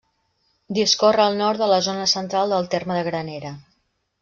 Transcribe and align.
Discorre 0.77 1.21
al 1.25 1.37
nord 1.41 1.61
de 1.63 1.67
la 1.73 1.79
zona 1.89 2.09
central 2.15 2.55
del 2.57 2.73
terme 2.73 2.99
de 3.01 3.07
Granera. 3.11 3.55